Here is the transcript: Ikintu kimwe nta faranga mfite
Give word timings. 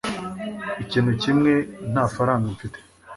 Ikintu 0.83 1.11
kimwe 1.21 1.53
nta 1.91 2.03
faranga 2.13 2.47
mfite 2.55 2.79